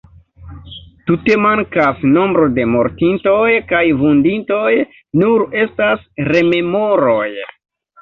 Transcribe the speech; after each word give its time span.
Tute 1.09 1.35
mankas 1.43 2.01
nombro 2.15 2.47
de 2.57 2.65
mortintoj 2.77 3.45
kaj 3.75 3.85
vunditoj, 4.03 4.73
nur 5.23 5.49
estas 5.67 6.13
rememoroj. 6.35 7.25